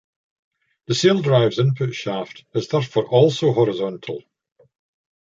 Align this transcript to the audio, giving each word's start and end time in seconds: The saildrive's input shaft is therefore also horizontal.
The 0.87 0.95
saildrive's 0.95 1.59
input 1.59 1.93
shaft 1.93 2.43
is 2.55 2.67
therefore 2.69 3.05
also 3.07 3.53
horizontal. 3.53 4.23